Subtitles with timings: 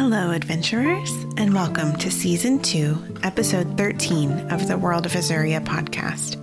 [0.00, 6.38] Hello, adventurers, and welcome to Season 2, Episode 13 of the World of Azuria podcast.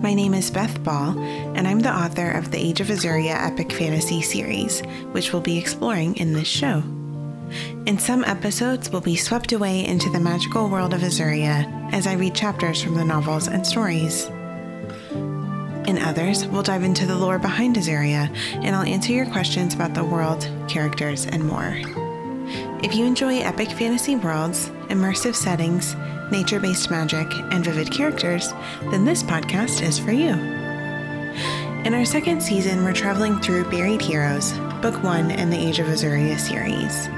[0.00, 1.18] My name is Beth Ball,
[1.54, 4.80] and I'm the author of the Age of Azuria epic fantasy series,
[5.12, 6.82] which we'll be exploring in this show.
[7.84, 12.14] In some episodes, we'll be swept away into the magical world of Azuria as I
[12.14, 14.28] read chapters from the novels and stories.
[15.86, 18.34] In others, we'll dive into the lore behind Azuria,
[18.64, 21.76] and I'll answer your questions about the world, characters, and more.
[22.80, 25.96] If you enjoy epic fantasy worlds, immersive settings,
[26.30, 28.52] nature based magic, and vivid characters,
[28.92, 30.30] then this podcast is for you.
[31.84, 35.88] In our second season, we're traveling through Buried Heroes, Book 1 in the Age of
[35.88, 37.08] Azuria series.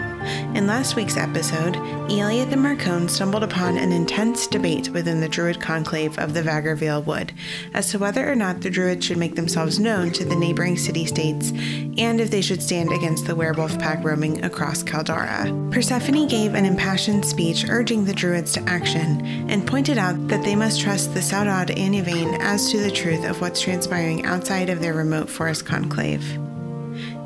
[0.54, 1.76] In last week's episode,
[2.10, 7.04] Eliath and Marcone stumbled upon an intense debate within the Druid conclave of the Vagervale
[7.04, 7.32] Wood
[7.72, 11.06] as to whether or not the Druids should make themselves known to the neighboring city
[11.06, 11.52] states
[11.98, 15.70] and if they should stand against the werewolf pack roaming across Caldara.
[15.70, 20.56] Persephone gave an impassioned speech urging the Druids to action and pointed out that they
[20.56, 24.80] must trust the Saudade and Yvain as to the truth of what's transpiring outside of
[24.80, 26.49] their remote forest conclave.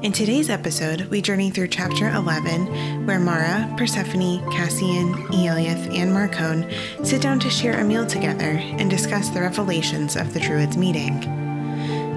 [0.04, 6.70] In today's episode, we journey through chapter 11, where Mara, Persephone, Cassian, Eliath, and Marcone
[7.06, 11.22] sit down to share a meal together and discuss the revelations of the Druids' meeting.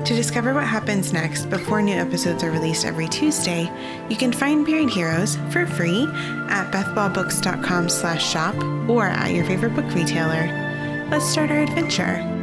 [0.03, 3.71] To discover what happens next before new episodes are released every Tuesday,
[4.09, 6.03] you can find Buried Heroes for free
[6.49, 8.55] at bethballbooks.com slash shop
[8.89, 11.07] or at your favorite book retailer.
[11.09, 12.36] Let's start our adventure.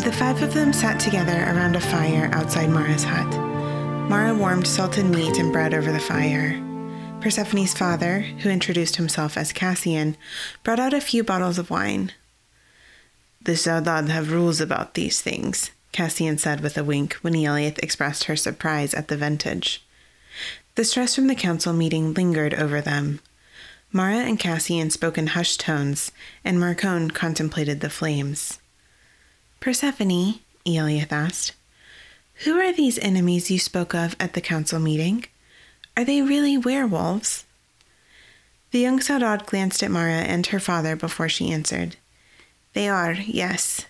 [0.00, 3.28] The five of them sat together around a fire outside Mara's hut.
[4.08, 6.54] Mara warmed salted meat and bread over the fire.
[7.20, 10.16] Persephone's father, who introduced himself as Cassian,
[10.64, 12.12] brought out a few bottles of wine.
[13.42, 18.24] The Saudade have rules about these things, Cassian said with a wink when Eliath expressed
[18.24, 19.84] her surprise at the vintage.
[20.76, 23.20] The stress from the council meeting lingered over them.
[23.92, 26.10] Mara and Cassian spoke in hushed tones,
[26.42, 28.59] and Marcone contemplated the flames.
[29.60, 31.52] Persephone, Eliath asked,
[32.44, 35.26] who are these enemies you spoke of at the council meeting?
[35.94, 37.44] Are they really werewolves?
[38.70, 41.96] The young Saudade glanced at Mara and her father before she answered.
[42.72, 43.84] They are, yes.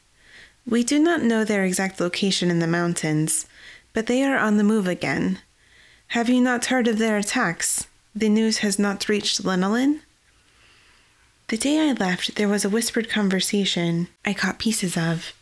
[0.66, 3.46] We do not know their exact location in the mountains,
[3.92, 5.38] but they are on the move again.
[6.08, 7.86] Have you not heard of their attacks?
[8.16, 10.00] The news has not reached Lenolin?
[11.46, 15.32] The day I left, there was a whispered conversation I caught pieces of.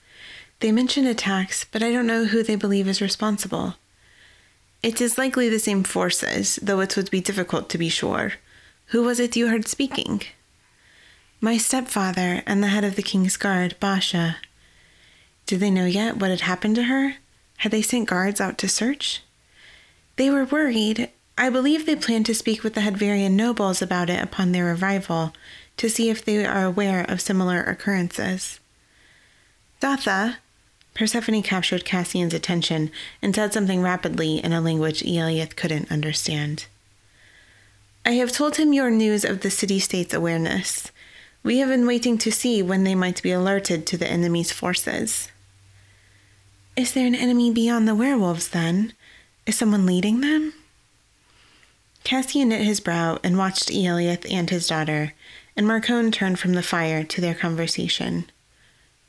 [0.60, 3.76] They mention attacks, but I don't know who they believe is responsible.
[4.82, 8.34] It is likely the same forces, though it would be difficult to be sure.
[8.86, 10.22] Who was it you heard speaking?
[11.41, 14.38] My stepfather and the head of the King's Guard, Basha.
[15.47, 17.14] Did they know yet what had happened to her?
[17.58, 19.22] Had they sent guards out to search?
[20.16, 21.10] They were worried.
[21.36, 25.32] I believe they plan to speak with the Hedverian nobles about it upon their arrival,
[25.76, 28.58] to see if they are aware of similar occurrences.
[29.80, 30.36] Datha,
[30.98, 32.91] Persephone captured Cassian's attention
[33.22, 36.66] and said something rapidly in a language Eliath couldn't understand.
[38.04, 40.91] I have told him your news of the city state's awareness.
[41.44, 45.28] We have been waiting to see when they might be alerted to the enemy's forces.
[46.75, 48.92] Is there an enemy beyond the werewolves, then?
[49.47, 50.53] Is someone leading them?
[52.03, 55.12] Cassian knit his brow and watched Eliath and his daughter,
[55.54, 58.28] and Marcone turned from the fire to their conversation.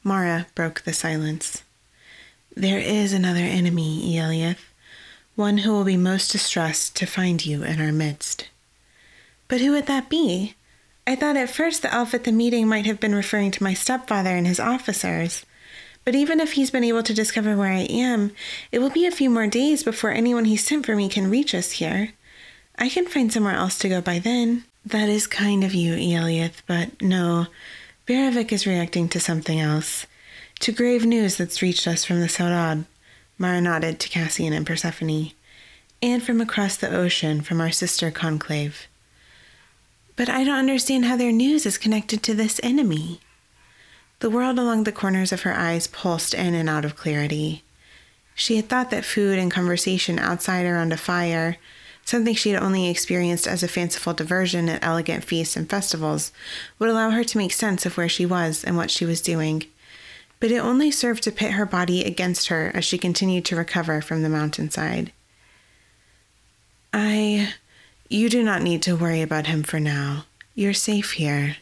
[0.04, 1.64] Mara broke the silence.
[2.60, 4.66] There is another enemy, Eliath,
[5.36, 8.50] one who will be most distressed to find you in our midst.
[9.48, 10.56] But who would that be?
[11.08, 13.74] I thought at first the elf at the meeting might have been referring to my
[13.74, 15.46] stepfather and his officers.
[16.04, 18.34] But even if he's been able to discover where I am,
[18.74, 21.56] it will be a few more days before anyone he sent for me can reach
[21.56, 22.12] us here.
[22.78, 24.66] I can find somewhere else to go by then.
[24.86, 27.48] That is kind of you, Eliath, but no.
[28.06, 30.06] Beravik is reacting to something else.
[30.60, 32.84] To grave news that's reached us from the Saudade,
[33.38, 35.32] Mara nodded to Cassian and Persephone,
[36.02, 38.88] and from across the ocean from our sister conclave.
[40.18, 43.22] But I don't understand how their news is connected to this enemy.
[44.20, 47.64] The world along the corners of her eyes pulsed in and out of clarity.
[48.36, 51.56] She had thought that food and conversation outside around a fire,
[52.04, 56.34] something she had only experienced as a fanciful diversion at elegant feasts and festivals,
[56.80, 59.64] would allow her to make sense of where she was and what she was doing
[60.40, 64.02] but it only served to pit her body against her as she continued to recover
[64.02, 65.12] from the mountainside.
[66.94, 67.54] I.
[68.10, 70.26] You do not need to worry about him for now.
[70.56, 71.58] You're safe here.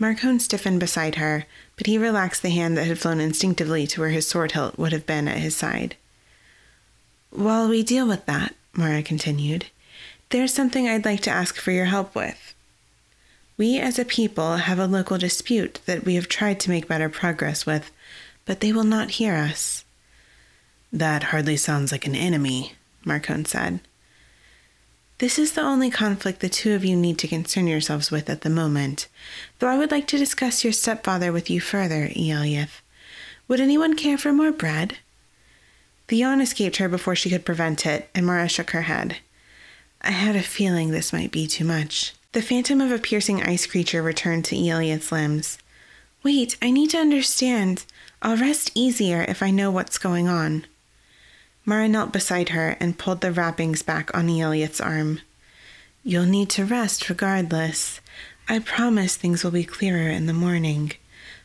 [0.00, 1.46] Marcone stiffened beside her,
[1.76, 4.92] but he relaxed the hand that had flown instinctively to where his sword hilt would
[4.92, 5.96] have been at his side.
[7.30, 9.66] While we deal with that, Mara continued,
[10.30, 12.53] there's something I'd like to ask for your help with.
[13.56, 17.08] We as a people have a local dispute that we have tried to make better
[17.08, 17.92] progress with,
[18.44, 19.84] but they will not hear us.
[20.92, 22.72] That hardly sounds like an enemy,
[23.04, 23.80] Marcone said.
[25.18, 28.40] This is the only conflict the two of you need to concern yourselves with at
[28.40, 29.06] the moment,
[29.58, 32.80] though I would like to discuss your stepfather with you further, Eliath.
[33.46, 34.98] Would anyone care for more bread?
[36.08, 39.18] The yawn escaped her before she could prevent it, and Mara shook her head.
[40.00, 42.12] I had a feeling this might be too much.
[42.34, 45.56] The phantom of a piercing ice creature returned to Eliath's limbs.
[46.24, 47.84] Wait, I need to understand.
[48.22, 50.66] I'll rest easier if I know what's going on.
[51.64, 55.20] Mara knelt beside her and pulled the wrappings back on Eliath's arm.
[56.02, 58.00] You'll need to rest regardless.
[58.48, 60.90] I promise things will be clearer in the morning.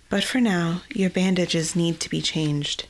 [0.10, 2.88] But for now, your bandages need to be changed.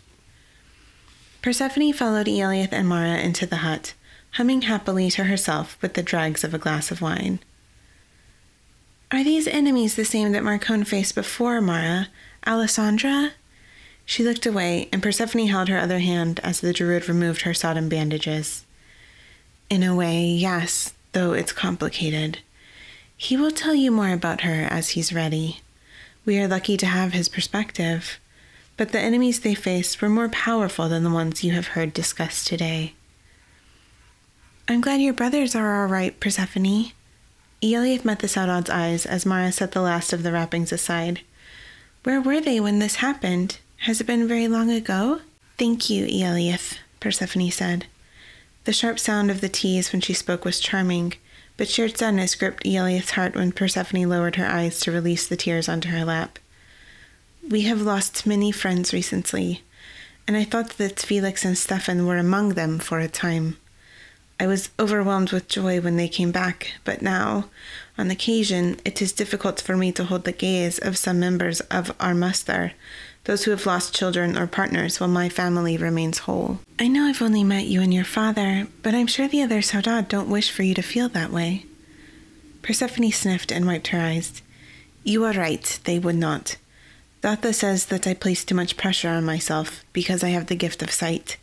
[1.41, 3.93] Persephone followed Eliath and Mara into the hut,
[4.35, 7.39] humming happily to herself with the dregs of a glass of wine.
[9.11, 12.09] Are these enemies the same that Marcone faced before, Mara?
[12.45, 13.31] Alessandra?
[14.05, 17.89] She looked away, and Persephone held her other hand as the druid removed her sodden
[17.89, 18.65] bandages.
[19.67, 22.39] In a way, yes, though it's complicated.
[23.17, 25.61] He will tell you more about her as he's ready.
[26.23, 28.19] We are lucky to have his perspective.
[28.77, 32.45] But the enemies they faced were more powerful than the ones you have heard discussed
[32.45, 32.93] today.
[34.67, 36.91] I'm glad your brothers are all right, Persephone.
[37.61, 41.21] Eliath met the Saudade's eyes as Mara set the last of the wrappings aside.
[42.03, 43.59] Where were they when this happened?
[43.79, 45.21] Has it been very long ago?
[45.57, 47.85] Thank you, Eliath, Persephone said.
[48.63, 51.15] The sharp sound of the T's when she spoke was charming,
[51.57, 55.67] but sheer sadness gripped Eliath's heart when Persephone lowered her eyes to release the tears
[55.67, 56.39] onto her lap.
[57.49, 59.63] We have lost many friends recently,
[60.25, 63.57] and I thought that Felix and Stefan were among them for a time.
[64.39, 67.49] I was overwhelmed with joy when they came back, but now,
[67.97, 71.93] on occasion, it is difficult for me to hold the gaze of some members of
[71.99, 72.73] our muster
[73.29, 76.59] those who have lost children or partners while my family remains whole.
[76.79, 80.07] I know I've only met you and your father, but I'm sure the other Saudade
[80.07, 81.65] don't wish for you to feel that way.
[82.63, 84.41] Persephone sniffed and wiped her eyes.
[85.03, 86.57] You are right, they would not.
[87.21, 90.81] Datha says that I place too much pressure on myself because I have the gift
[90.81, 91.37] of sight.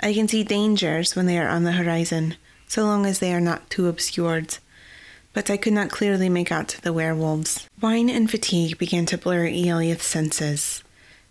[0.00, 2.36] I can see dangers when they are on the horizon,
[2.68, 4.58] so long as they are not too obscured.
[5.32, 7.68] But I could not clearly make out the werewolves.
[7.80, 10.82] Wine and fatigue began to blur Eliath's senses.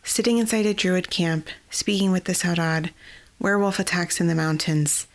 [0.04, 2.92] Sitting inside a druid camp, speaking with the Saudade,
[3.40, 5.08] werewolf attacks in the mountains.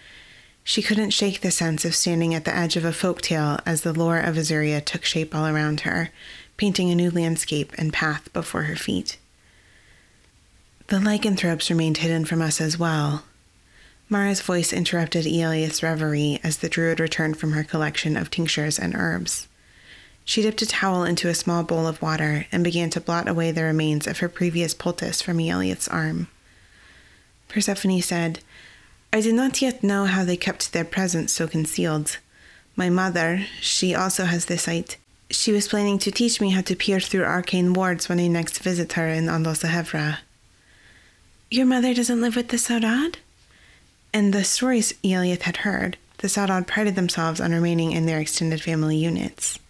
[0.64, 3.82] She couldn't shake the sense of standing at the edge of a folk tale as
[3.82, 6.11] the lore of Azuria took shape all around her,
[6.56, 9.17] painting a new landscape and path before her feet.
[10.88, 13.25] The lycanthropes remained hidden from us as well.
[14.12, 18.92] Mara's voice interrupted Eliath's reverie as the druid returned from her collection of tinctures and
[18.96, 19.46] herbs.
[20.24, 23.52] She dipped a towel into a small bowl of water and began to blot away
[23.52, 26.26] the remains of her previous poultice from Eliath's arm.
[27.46, 28.40] Persephone said,
[29.12, 32.18] I did not yet know how they kept their presence so concealed.
[32.74, 34.96] My mother, she also has the sight.
[35.30, 38.58] She was planning to teach me how to peer through arcane wards when I next
[38.58, 40.18] visit her in Andosahevra.
[41.48, 43.16] Your mother doesn't live with the Saudade?
[44.12, 48.61] In the stories Eliath had heard, the Saudade prided themselves on remaining in their extended
[48.61, 49.61] family units.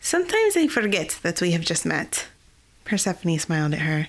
[0.00, 2.26] Sometimes I forget that we have just met.
[2.84, 4.08] Persephone smiled at her.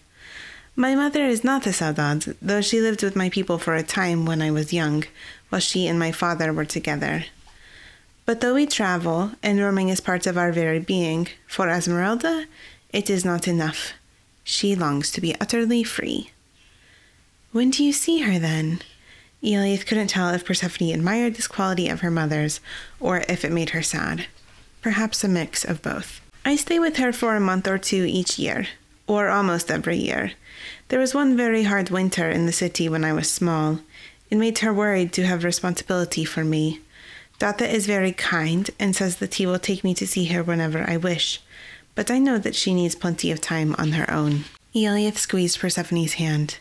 [0.76, 4.26] My mother is not a Saudade, though she lived with my people for a time
[4.26, 5.04] when I was young,
[5.50, 7.26] while she and my father were together.
[8.26, 12.46] But though we travel, and roaming is part of our very being, for Esmeralda,
[12.92, 13.94] it is not enough.
[14.44, 16.32] She longs to be utterly free.
[17.52, 18.82] When do you see her then?
[19.44, 22.60] Eliath couldn't tell if Persephone admired this quality of her mother's,
[23.00, 24.26] or if it made her sad
[24.82, 26.22] perhaps a mix of both.
[26.46, 28.68] I stay with her for a month or two each year,
[29.08, 30.32] or almost every year.
[30.88, 33.80] There was one very hard winter in the city when I was small.
[34.30, 36.82] It made her worried to have responsibility for me.
[37.40, 40.90] Datha is very kind and says that he will take me to see her whenever
[40.90, 41.42] I wish,
[41.96, 44.46] but I know that she needs plenty of time on her own.
[44.76, 46.60] Eliath squeezed Persephone's hand.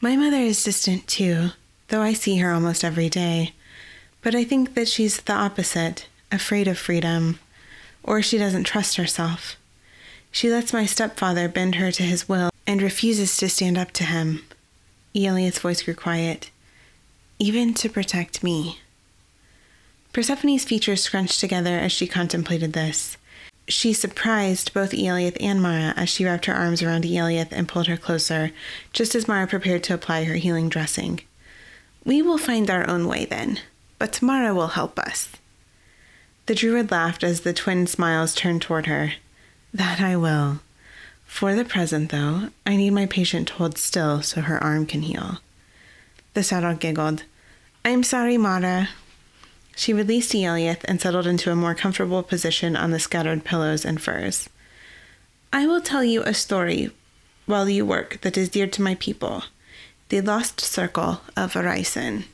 [0.00, 1.50] My mother is distant too,
[1.88, 3.52] though I see her almost every day.
[4.22, 7.38] But I think that she's the opposite afraid of freedom,
[8.02, 9.56] or she doesn't trust herself.
[10.30, 14.04] She lets my stepfather bend her to his will and refuses to stand up to
[14.04, 14.44] him.
[15.14, 16.50] Eliath's voice grew quiet.
[17.38, 18.80] Even to protect me.
[20.12, 23.16] Persephone's features scrunched together as she contemplated this.
[23.68, 27.86] She surprised both Eliath and Mara as she wrapped her arms around Eliath and pulled
[27.88, 28.52] her closer,
[28.92, 31.20] just as Mara prepared to apply her healing dressing.
[32.06, 33.58] We will find our own way then,
[33.98, 35.32] but Mara will help us.
[36.46, 39.14] The druid laughed as the twin smiles turned toward her.
[39.74, 40.60] That I will.
[41.26, 45.02] For the present, though, I need my patient to hold still so her arm can
[45.02, 45.38] heal.
[46.34, 47.24] The Saudade giggled.
[47.84, 48.90] I'm sorry, Mara.
[49.74, 54.00] She released Eliath and settled into a more comfortable position on the scattered pillows and
[54.00, 54.48] furs.
[55.52, 56.92] I will tell you a story
[57.46, 59.42] while you work that is dear to my people
[60.08, 62.24] the lost circle of Arisen.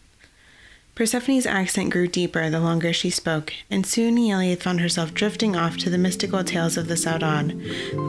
[0.95, 5.79] Persephone's accent grew deeper the longer she spoke, and soon Eliath found herself drifting off
[5.79, 7.59] to the mystical tales of the Saudade,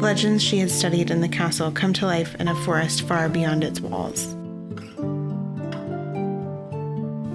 [0.01, 3.63] legends she had studied in the castle come to life in a forest far beyond
[3.63, 4.35] its walls.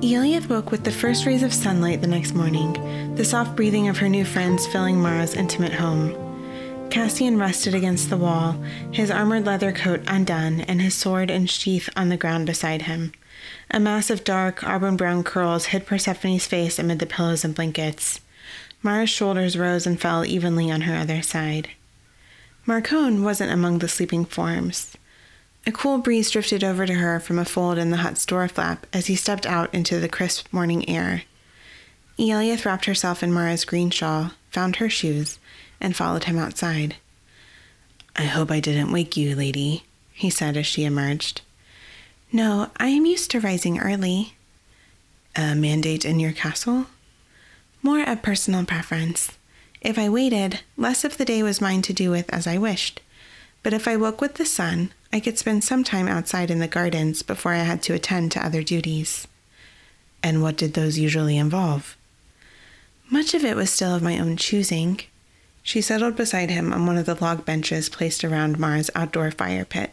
[0.02, 3.96] Eliath woke with the first rays of sunlight the next morning, the soft breathing of
[3.96, 6.27] her new friends filling Mara's intimate home.
[6.90, 8.52] Cassian rested against the wall,
[8.90, 13.12] his armored leather coat undone and his sword and sheath on the ground beside him.
[13.70, 18.20] A mass of dark, auburn brown curls hid Persephone's face amid the pillows and blankets.
[18.82, 21.68] Mara's shoulders rose and fell evenly on her other side.
[22.66, 24.96] Marcone wasn't among the sleeping forms.
[25.66, 28.86] A cool breeze drifted over to her from a fold in the hut's door flap
[28.92, 31.24] as he stepped out into the crisp morning air.
[32.18, 35.38] Eliath wrapped herself in Mara's green shawl, found her shoes,
[35.80, 36.96] and followed him outside.
[38.16, 41.42] I hope I didn't wake you, lady, he said as she emerged.
[42.32, 44.34] No, I am used to rising early.
[45.36, 46.86] A mandate in your castle?
[47.82, 49.30] More a personal preference.
[49.80, 53.00] If I waited, less of the day was mine to do with as I wished.
[53.62, 56.68] But if I woke with the sun, I could spend some time outside in the
[56.68, 59.28] gardens before I had to attend to other duties.
[60.22, 61.96] And what did those usually involve?
[63.08, 65.00] Much of it was still of my own choosing.
[65.68, 69.66] She settled beside him on one of the log benches placed around Mara's outdoor fire
[69.66, 69.92] pit.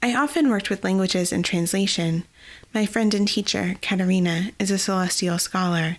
[0.00, 2.22] I often worked with languages and translation.
[2.72, 5.96] My friend and teacher, Katerina, is a celestial scholar.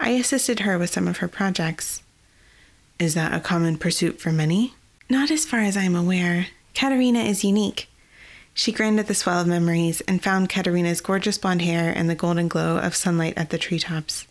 [0.00, 2.02] I assisted her with some of her projects.
[2.98, 4.74] Is that a common pursuit for many?
[5.08, 6.48] Not as far as I am aware.
[6.74, 7.88] Katerina is unique.
[8.54, 12.16] She grinned at the swell of memories and found Katerina's gorgeous blonde hair and the
[12.16, 14.26] golden glow of sunlight at the treetops.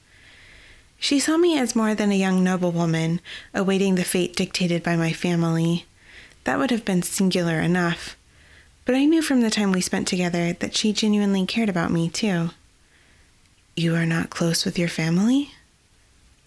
[1.00, 3.22] She saw me as more than a young noblewoman,
[3.54, 5.86] awaiting the fate dictated by my family.
[6.46, 8.16] That would have been singular enough.
[8.86, 12.10] But I knew from the time we spent together that she genuinely cared about me,
[12.10, 12.52] too.
[13.76, 15.52] You are not close with your family?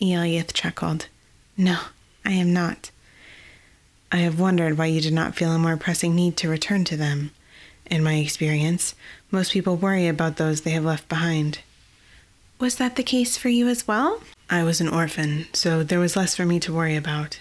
[0.00, 1.06] Eliath chuckled.
[1.56, 1.78] No,
[2.24, 2.90] I am not.
[4.10, 6.96] I have wondered why you did not feel a more pressing need to return to
[6.96, 7.32] them.
[7.86, 8.94] In my experience,
[9.30, 11.60] most people worry about those they have left behind.
[12.58, 14.20] Was that the case for you as well?
[14.50, 17.40] I was an orphan, so there was less for me to worry about.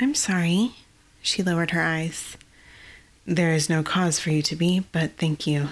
[0.00, 0.72] I'm sorry.
[1.20, 2.38] She lowered her eyes.
[3.26, 5.68] There is no cause for you to be, but thank you.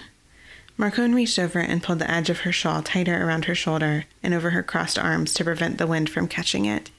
[0.78, 4.34] Marcone reached over and pulled the edge of her shawl tighter around her shoulder and
[4.34, 6.90] over her crossed arms to prevent the wind from catching it.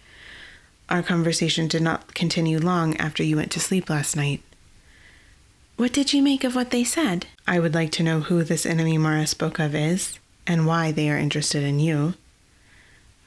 [0.89, 4.41] Our conversation did not continue long after you went to sleep last night.
[5.77, 7.27] What did you make of what they said?
[7.45, 11.09] I would like to know who this enemy Mara spoke of is, and why they
[11.11, 12.13] are interested in you.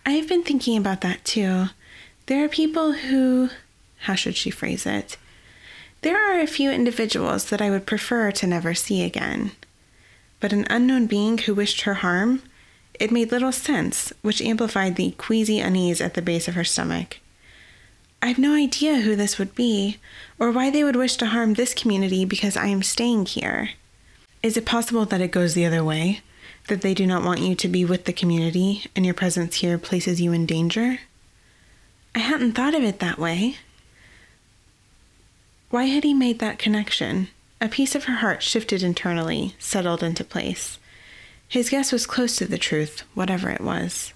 [0.09, 1.67] I've been thinking about that too.
[2.27, 3.51] There are people who.
[3.99, 5.19] How should she phrase it?
[6.01, 9.51] There are a few individuals that I would prefer to never see again.
[10.41, 12.43] But an unknown being who wished her harm?
[12.99, 17.19] It made little sense, which amplified the queasy unease at the base of her stomach.
[18.23, 19.99] I've no idea who this would be,
[20.39, 23.73] or why they would wish to harm this community because I am staying here.
[24.43, 26.23] Is it possible that it goes the other way?
[26.69, 29.79] That they do not want you to be with the community, and your presence here
[29.79, 31.01] places you in danger?
[32.15, 33.57] I hadn't thought of it that way.
[35.71, 37.29] Why had he made that connection?
[37.61, 40.79] A piece of her heart shifted internally, settled into place.
[41.49, 44.13] His guess was close to the truth, whatever it was.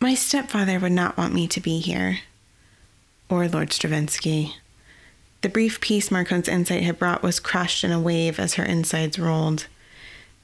[0.00, 2.18] My stepfather would not want me to be here
[3.28, 4.56] or Lord Stravinsky.
[5.42, 9.18] The brief peace Marcone's insight had brought was crushed in a wave as her insides
[9.18, 9.66] rolled.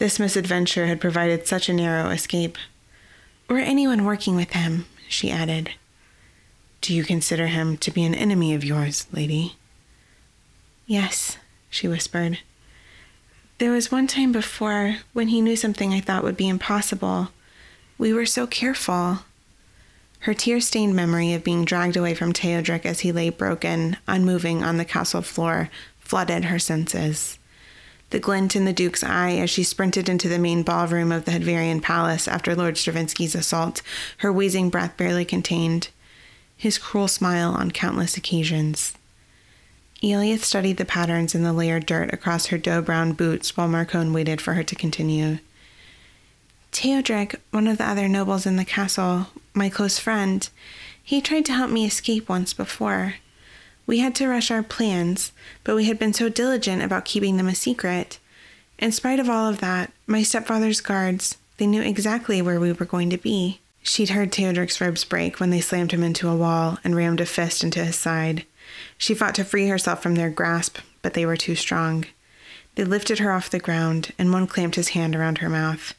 [0.03, 2.59] This misadventure had provided such a narrow escape.
[3.49, 5.75] Or anyone working with him, she added.
[6.81, 9.55] Do you consider him to be an enemy of yours, lady?
[10.89, 11.39] Yes,
[11.71, 12.41] she whispered.
[13.59, 17.29] There was one time before when he knew something I thought would be impossible.
[17.97, 19.21] We were so careful.
[20.19, 24.65] Her tear stained memory of being dragged away from Teodric as he lay broken, unmoving
[24.65, 27.39] on the castle floor, flooded her senses.
[28.13, 31.31] The glint in the Duke's eye as she sprinted into the main ballroom of the
[31.31, 33.81] Hedverian palace after Lord Stravinsky's assault,
[34.19, 35.89] her wheezing breath barely contained.
[36.55, 38.93] His cruel smile on countless occasions.
[40.03, 44.13] Eliath studied the patterns in the layered dirt across her dough brown boots while Marcone
[44.13, 45.39] waited for her to continue.
[46.71, 50.51] Teodric, one of the other nobles in the castle, my close friend,
[51.03, 53.15] he tried to help me escape once before.
[53.87, 55.33] We had to rush our plans,
[55.65, 58.19] but we had been so diligent about keeping them a secret.
[58.79, 62.87] In spite of all of that, my stepfather's guards, they knew exactly where we were
[62.87, 63.61] going to be.
[63.83, 67.27] She'd heard Teodric's ribs break when they slammed him into a wall and rammed a
[67.27, 68.45] fist into his side.
[68.97, 72.07] She fought to free herself from their grasp, but they were too strong.
[72.77, 75.95] They lifted her off the ground, and one clamped his hand around her mouth.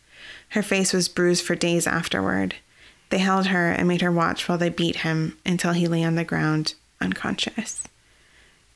[0.49, 2.55] Her face was bruised for days afterward.
[3.09, 6.15] They held her and made her watch while they beat him until he lay on
[6.15, 6.73] the ground,
[7.03, 7.83] unconscious.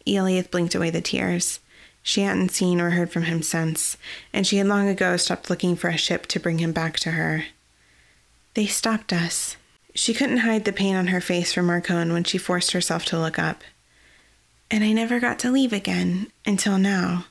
[0.06, 1.60] Eliath blinked away the tears.
[2.04, 3.98] She hadn't seen or heard from him since,
[4.32, 7.12] and she had long ago stopped looking for a ship to bring him back to
[7.12, 7.46] her.
[8.54, 9.58] They stopped us.
[9.94, 13.20] She couldn't hide the pain on her face from Marcone when she forced herself to
[13.20, 13.64] look up.
[14.70, 17.26] And I never got to leave again until now.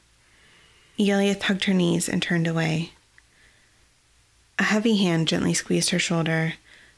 [0.99, 2.93] Eliath hugged her knees and turned away.
[4.59, 6.55] A heavy hand gently squeezed her shoulder.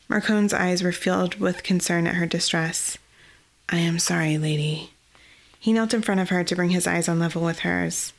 [0.09, 2.99] Marcone's eyes were filled with concern at her distress.
[3.71, 4.91] I am sorry, lady.
[5.61, 8.13] He knelt in front of her to bring his eyes on level with hers.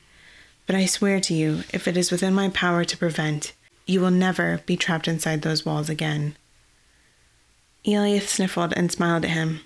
[0.68, 3.54] But I swear to you, if it is within my power to prevent,
[3.88, 6.36] you will never be trapped inside those walls again.
[7.84, 9.62] Eliath sniffled and smiled at him.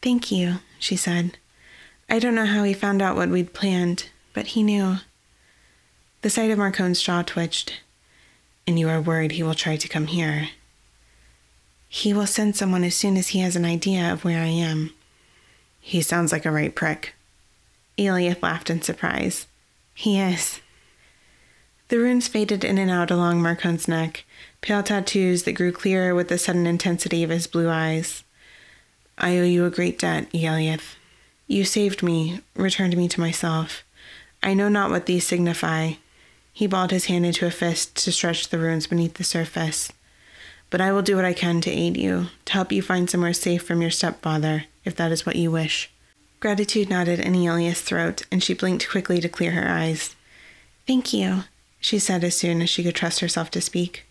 [0.00, 1.36] Thank you, she said.
[2.08, 4.96] I don't know how he found out what we'd planned, but he knew.
[6.22, 7.80] The sight of Marcone's jaw twitched.
[8.66, 10.48] And you are worried he will try to come here.
[11.88, 14.92] He will send someone as soon as he has an idea of where I am.
[15.88, 17.14] He sounds like a right prick.
[17.96, 19.46] Eliath laughed in surprise.
[19.94, 20.60] He is.
[21.88, 24.26] The runes faded in and out along Marcone's neck,
[24.60, 28.22] pale tattoos that grew clearer with the sudden intensity of his blue eyes.
[29.16, 30.96] I owe you a great debt, Eliath.
[31.46, 33.82] You saved me, returned me to myself.
[34.42, 35.92] I know not what these signify.
[36.52, 39.90] He balled his hand into a fist to stretch the runes beneath the surface.
[40.70, 43.32] But I will do what I can to aid you, to help you find somewhere
[43.32, 45.90] safe from your stepfather, if that is what you wish.
[46.40, 50.14] Gratitude nodded in Eliath's throat, and she blinked quickly to clear her eyes.
[50.86, 51.44] Thank you
[51.80, 54.06] she said as soon as she could trust herself to speak.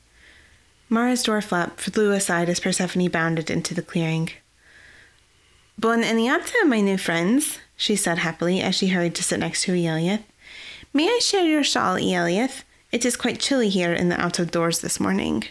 [0.89, 4.29] Mara's door flap flew aside as Persephone bounded into the clearing.
[5.77, 9.73] Bon eniata, my new friends, she said happily as she hurried to sit next to
[9.73, 10.23] Eliath.
[10.93, 12.63] May I share your shawl, Eliath?
[12.91, 15.43] It is quite chilly here in the out of doors this morning.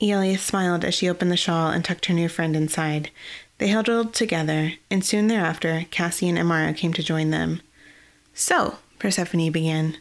[0.00, 3.10] Eliath smiled as she opened the shawl and tucked her new friend inside.
[3.58, 7.60] They huddled together, and soon thereafter Cassian and Mara came to join them.
[8.32, 9.96] So, Persephone began,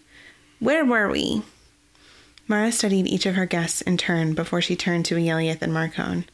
[0.60, 1.42] where were we?
[2.48, 6.26] Mara studied each of her guests in turn before she turned to Eliath and Marcone.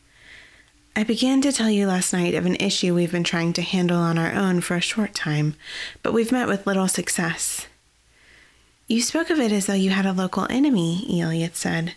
[0.96, 3.98] I began to tell you last night of an issue we've been trying to handle
[3.98, 5.56] on our own for a short time,
[6.04, 7.68] but we've met with little success.
[8.88, 11.96] You spoke of it as though you had a local enemy, Eliath said.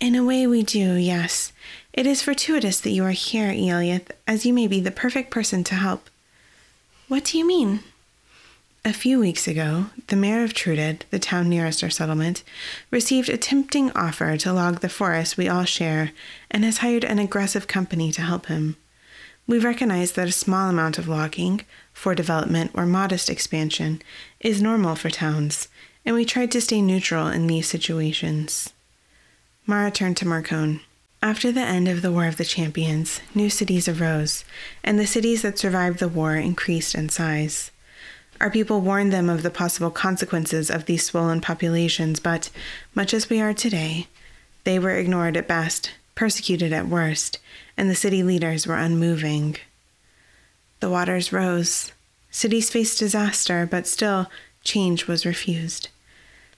[0.00, 1.52] In a way, we do, yes.
[1.92, 5.64] It is fortuitous that you are here, Eliath, as you may be the perfect person
[5.64, 6.10] to help.
[7.08, 7.80] What do you mean?
[8.84, 12.42] A few weeks ago, the mayor of Truded, the town nearest our settlement,
[12.90, 16.12] received a tempting offer to log the forest we all share
[16.50, 18.76] and has hired an aggressive company to help him.
[19.46, 21.62] We recognize that a small amount of logging,
[21.94, 24.02] for development or modest expansion,
[24.40, 25.68] is normal for towns,
[26.04, 28.73] and we tried to stay neutral in these situations.
[29.66, 30.80] Mara turned to Marcone.
[31.22, 34.44] After the end of the War of the Champions, new cities arose,
[34.82, 37.70] and the cities that survived the war increased in size.
[38.42, 42.50] Our people warned them of the possible consequences of these swollen populations, but,
[42.94, 44.08] much as we are today,
[44.64, 47.38] they were ignored at best, persecuted at worst,
[47.74, 49.56] and the city leaders were unmoving.
[50.80, 51.92] The waters rose.
[52.30, 54.30] Cities faced disaster, but still,
[54.62, 55.88] change was refused.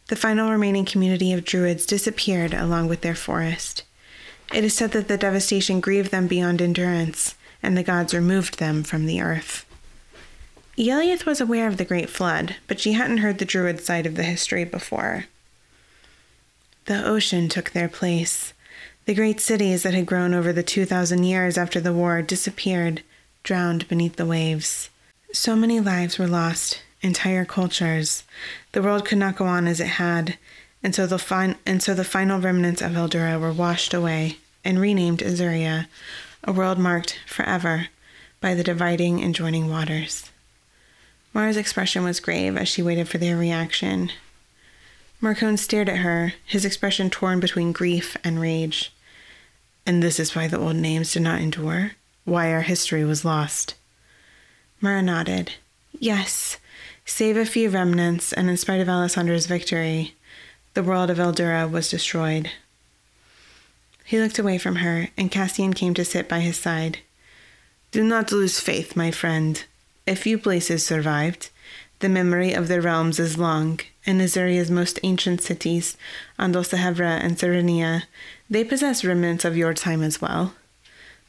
[0.09, 3.83] The final remaining community of Druids disappeared along with their forest.
[4.55, 8.85] It is said that the devastation grieved them beyond endurance, and the gods removed them
[8.85, 9.64] from the earth.
[10.79, 14.14] Eliath was aware of the Great Flood, but she hadn't heard the Druid side of
[14.14, 15.25] the history before.
[16.85, 18.53] The ocean took their place.
[19.07, 23.03] The great cities that had grown over the 2,000 years after the war disappeared,
[23.42, 24.90] drowned beneath the waves.
[25.33, 28.25] So many lives were lost, entire cultures.
[28.73, 30.37] The world could not go on as it had,
[30.83, 34.81] and so the, fin- and so the final remnants of Eldura were washed away and
[34.81, 35.87] renamed Azuria,
[36.45, 37.88] a world marked forever
[38.40, 40.31] by the dividing and joining waters.
[41.33, 44.11] Mara's expression was grave as she waited for their reaction.
[45.23, 48.92] Marcone stared at her, his expression torn between grief and rage.
[49.87, 51.92] And this is why the old names did not endure?
[52.25, 53.75] Why our history was lost?
[54.81, 55.53] Mara nodded.
[55.99, 56.59] Yes,
[57.04, 60.14] save a few remnants, and in spite of Alessandra's victory,
[60.74, 62.50] The world of Eldura was destroyed.
[64.04, 66.98] He looked away from her, and Cassian came to sit by his side.
[67.90, 69.64] Do not lose faith, my friend.
[70.06, 71.50] A few places survived.
[72.00, 75.96] The memory of their realms is long, and Azuria's most ancient cities,
[76.38, 78.02] Andosahevra and Serenia,
[78.50, 80.54] they possess remnants of your time as well.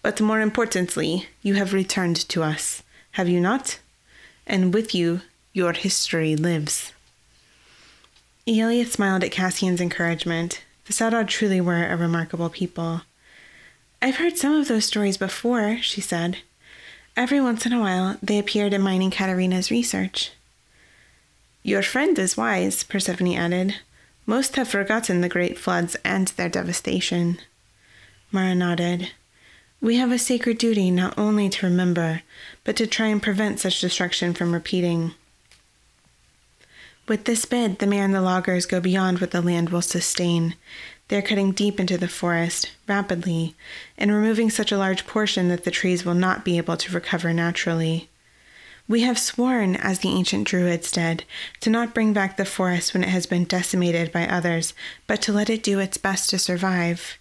[0.02, 3.80] But more importantly, you have returned to us, have you not?
[4.46, 5.22] And with you,
[5.58, 6.94] your history lives.
[8.46, 10.62] Eliath smiled at Cassian's encouragement.
[10.86, 13.02] The Saudade truly were a remarkable people.
[14.00, 16.38] I've heard some of those stories before, she said.
[17.18, 20.30] Every once in a while, they appeared in mine and Katerina's research.
[21.64, 23.78] Your friend is wise, Persephone added.
[24.28, 27.40] Most have forgotten the great floods and their devastation.
[28.32, 29.12] Mara nodded.
[29.82, 32.22] We have a sacred duty not only to remember,
[32.64, 35.16] but to try and prevent such destruction from repeating.
[37.08, 40.56] With this bid, the mayor and the loggers go beyond what the land will sustain.
[41.08, 43.56] They are cutting deep into the forest, rapidly,
[43.98, 47.32] and removing such a large portion that the trees will not be able to recover
[47.32, 48.10] naturally.
[48.90, 51.24] We have sworn, as the ancient Druids did,
[51.62, 54.74] to not bring back the forest when it has been decimated by others,
[55.08, 57.18] but to let it do its best to survive.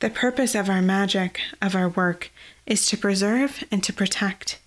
[0.00, 2.30] The purpose of our magic, of our work,
[2.66, 4.58] is to preserve and to protect.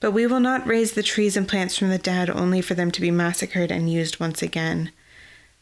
[0.00, 2.90] But we will not raise the trees and plants from the dead only for them
[2.92, 4.92] to be massacred and used once again.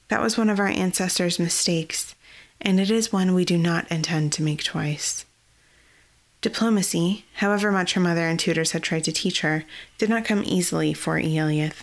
[0.08, 2.14] That was one of our ancestors' mistakes,
[2.60, 5.24] and it is one we do not intend to make twice.
[6.42, 9.64] Diplomacy, however much her mother and tutors had tried to teach her,
[9.98, 11.82] did not come easily for Eliath.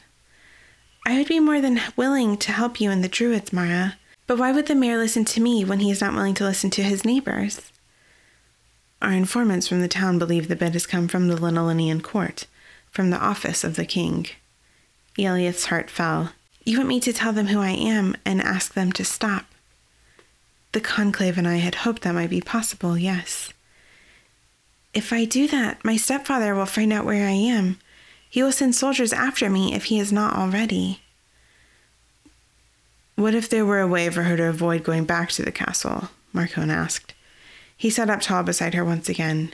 [1.06, 4.54] I would be more than willing to help you and the Druids, Mara, but why
[4.54, 7.04] would the mayor listen to me when he is not willing to listen to his
[7.04, 7.73] neighbors?
[9.04, 12.48] Our informants from the town believe the bid has come from the Linolinian court,
[12.90, 14.28] from the office of the king.
[15.18, 16.32] Eliath's heart fell.
[16.64, 19.46] You want me to tell them who I am and ask them to stop?
[20.72, 23.52] The conclave and I had hoped that might be possible, yes.
[24.94, 27.80] If I do that, my stepfather will find out where I am.
[28.30, 31.02] He will send soldiers after me if he is not already.
[33.16, 36.10] What if there were a way for her to avoid going back to the castle?
[36.34, 37.13] Marcone asked.
[37.78, 39.54] He sat up tall beside her once again.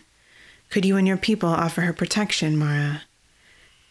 [0.69, 3.03] Could you and your people offer her protection, Mara?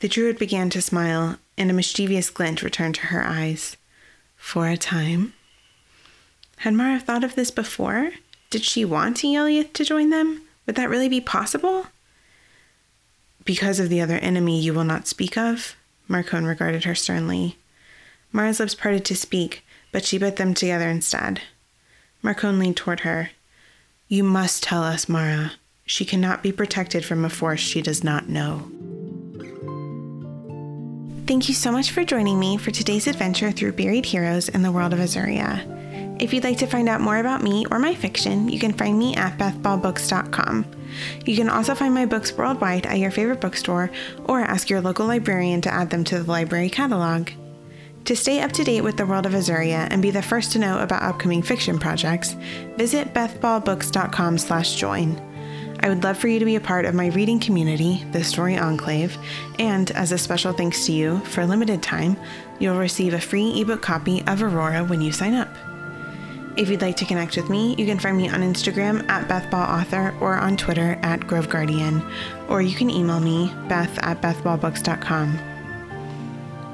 [0.01, 3.77] The druid began to smile, and a mischievous glint returned to her eyes.
[4.37, 5.35] For a time.
[6.59, 8.13] Had Mara thought of this before?
[8.51, 10.43] Did she want Eliath to join them?
[10.67, 11.87] Would that really be possible?
[13.45, 15.75] Because of the other enemy you will not speak of?
[16.09, 17.57] Marcone regarded her sternly.
[18.33, 21.41] Mara's lips parted to speak, but she bit them together instead.
[22.23, 23.31] Marcone leaned toward her.
[24.11, 25.53] You must tell us, Mara.
[25.85, 28.67] She cannot be protected from a force she does not know.
[31.27, 34.73] Thank you so much for joining me for today's adventure through buried heroes in the
[34.73, 35.77] world of Azuria.
[36.23, 38.99] If you'd like to find out more about me or my fiction, you can find
[38.99, 40.65] me at bethballbooks.com.
[41.27, 43.91] You can also find my books worldwide at your favorite bookstore
[44.25, 47.29] or ask your local librarian to add them to the library catalog.
[48.09, 50.59] To stay up to date with the world of Azuria and be the first to
[50.59, 52.37] know about upcoming fiction projects,
[52.79, 55.77] visit bethballbooks.com/join.
[55.81, 58.57] I would love for you to be a part of my reading community, the Story
[58.57, 59.19] Enclave,
[59.59, 62.17] and as a special thanks to you, for a limited time,
[62.59, 65.55] you'll receive a free ebook copy of Aurora when you sign up.
[66.57, 70.19] If you'd like to connect with me, you can find me on Instagram at BethBallAuthor
[70.23, 72.03] or on Twitter at Grove Guardian,
[72.49, 75.58] or you can email me, beth at bethballbooks.com.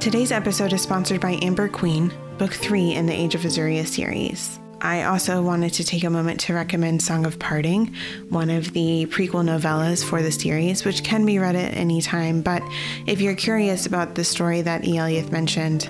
[0.01, 4.59] Today's episode is sponsored by Amber Queen, Book 3 in the Age of Azuria series.
[4.83, 7.95] I also wanted to take a moment to recommend Song of Parting,
[8.29, 12.43] one of the prequel novellas for the series, which can be read at any time.
[12.43, 12.63] But
[13.07, 15.89] if you're curious about the story that Eliath mentioned,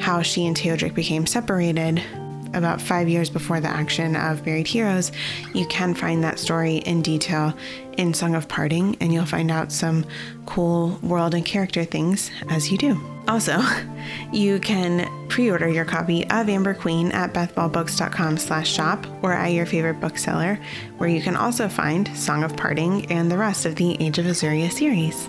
[0.00, 2.02] how she and Teodric became separated,
[2.54, 5.12] about five years before the action of Buried Heroes,
[5.54, 7.54] you can find that story in detail
[7.98, 10.04] in Song of Parting, and you'll find out some
[10.46, 13.00] cool world and character things as you do.
[13.28, 13.60] Also,
[14.32, 19.66] you can pre-order your copy of Amber Queen at bethballbooks.com slash shop or at your
[19.66, 20.58] favorite bookseller,
[20.98, 24.26] where you can also find Song of Parting and the rest of the Age of
[24.26, 25.28] Azuria series.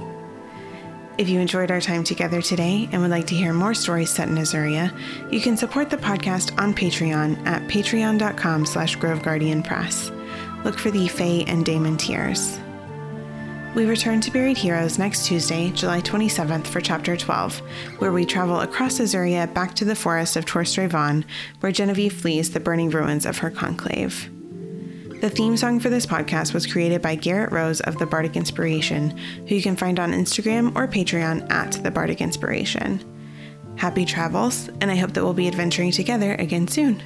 [1.16, 4.30] If you enjoyed our time together today and would like to hear more stories set
[4.30, 4.92] in Azuria,
[5.32, 10.12] you can support the podcast on Patreon at patreon.com slash Grove Guardian Press.
[10.64, 12.60] Look for the Fae and Damon tiers.
[13.76, 17.60] We return to Buried Heroes next Tuesday, July 27th for Chapter 12,
[18.00, 21.26] where we travel across Azuria back to the forest of Tor Stravon,
[21.60, 24.33] where Genevieve flees the burning ruins of her conclave.
[25.24, 29.18] The theme song for this podcast was created by Garrett Rose of The Bardic Inspiration,
[29.48, 33.02] who you can find on Instagram or Patreon at The Bardic Inspiration.
[33.78, 37.02] Happy travels, and I hope that we'll be adventuring together again soon.